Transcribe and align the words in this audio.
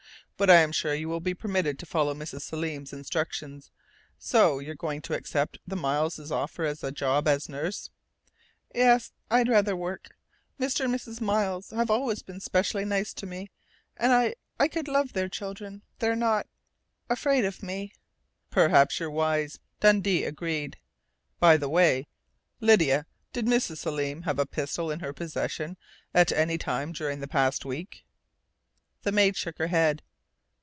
"But 0.37 0.49
I 0.49 0.61
am 0.61 0.71
sure 0.71 0.95
you 0.95 1.07
will 1.07 1.19
be 1.19 1.35
permitted 1.35 1.77
to 1.77 1.85
follow 1.85 2.15
Mrs. 2.15 2.41
Selim's 2.41 2.91
instructions.... 2.93 3.69
So 4.17 4.57
you're 4.57 4.73
going 4.73 5.03
to 5.03 5.13
accept 5.13 5.59
the 5.67 5.75
Miles' 5.75 6.31
offer 6.31 6.65
of 6.65 6.83
a 6.83 6.91
job 6.91 7.27
as 7.27 7.47
nurse?" 7.47 7.91
"Yes. 8.73 9.11
I'd 9.29 9.47
rather 9.49 9.75
work. 9.75 10.15
Mr. 10.59 10.85
and 10.85 10.95
Mrs. 10.95 11.21
Miles 11.21 11.69
have 11.69 11.91
always 11.91 12.23
been 12.23 12.39
specially 12.39 12.85
nice 12.85 13.13
to 13.13 13.27
me, 13.27 13.51
and 13.95 14.11
I 14.11 14.33
I 14.59 14.67
could 14.67 14.87
love 14.87 15.13
their 15.13 15.29
children. 15.29 15.83
They're 15.99 16.15
not 16.15 16.47
afraid 17.07 17.45
of 17.45 17.61
me" 17.61 17.93
"Perhaps 18.49 18.99
you're 18.99 19.11
wise," 19.11 19.59
Dundee 19.79 20.23
agreed. 20.25 20.77
"By 21.39 21.55
the 21.55 21.69
way, 21.69 22.07
Lydia, 22.59 23.05
did 23.31 23.45
Mrs. 23.45 23.77
Selim 23.77 24.23
have 24.23 24.39
a 24.39 24.47
pistol 24.47 24.89
in 24.89 25.01
her 25.01 25.13
possession 25.13 25.77
at 26.15 26.31
any 26.31 26.57
time 26.57 26.93
during 26.93 27.19
the 27.19 27.27
past 27.27 27.63
week?" 27.63 28.03
The 29.03 29.11
maid 29.11 29.35
shook 29.37 29.59
her 29.59 29.67
head. 29.67 30.01